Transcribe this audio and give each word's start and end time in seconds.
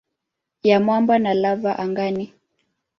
ya 0.63 0.79
mwamba 0.79 1.19
na 1.19 1.33
lava 1.33 1.77
angani. 1.79 2.33